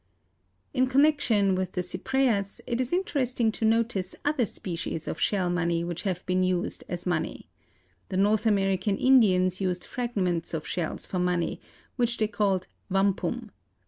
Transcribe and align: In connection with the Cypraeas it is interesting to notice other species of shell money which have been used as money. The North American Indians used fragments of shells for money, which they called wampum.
In 0.73 0.87
connection 0.87 1.53
with 1.53 1.73
the 1.73 1.81
Cypraeas 1.83 2.59
it 2.65 2.81
is 2.81 2.91
interesting 2.91 3.51
to 3.51 3.63
notice 3.65 4.15
other 4.25 4.47
species 4.47 5.07
of 5.07 5.19
shell 5.21 5.47
money 5.51 5.83
which 5.83 6.01
have 6.09 6.25
been 6.25 6.41
used 6.41 6.83
as 6.89 7.05
money. 7.05 7.49
The 8.09 8.17
North 8.17 8.47
American 8.47 8.97
Indians 8.97 9.61
used 9.61 9.85
fragments 9.85 10.55
of 10.55 10.65
shells 10.65 11.05
for 11.05 11.19
money, 11.19 11.61
which 11.97 12.17
they 12.17 12.27
called 12.27 12.65
wampum. 12.89 13.51